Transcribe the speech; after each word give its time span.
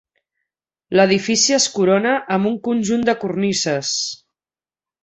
L'edifici 0.99 1.57
es 1.59 1.67
corona 1.75 2.15
amb 2.37 2.53
un 2.53 2.59
conjunt 2.71 3.07
de 3.11 3.17
cornises. 3.27 3.97